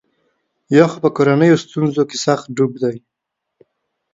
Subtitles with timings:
[0.75, 2.95] یا خو په کورنیو ستونزو کې سخت ډوب دی.